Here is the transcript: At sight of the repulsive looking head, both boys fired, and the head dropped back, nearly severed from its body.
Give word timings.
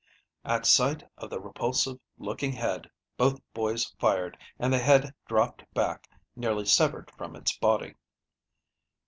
At 0.43 0.65
sight 0.65 1.03
of 1.15 1.29
the 1.29 1.39
repulsive 1.39 1.99
looking 2.17 2.53
head, 2.53 2.89
both 3.17 3.39
boys 3.53 3.85
fired, 3.99 4.35
and 4.57 4.73
the 4.73 4.79
head 4.79 5.13
dropped 5.27 5.63
back, 5.75 6.09
nearly 6.35 6.65
severed 6.65 7.11
from 7.11 7.35
its 7.35 7.55
body. 7.55 7.93